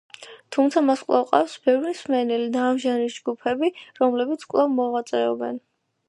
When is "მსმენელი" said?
1.91-2.47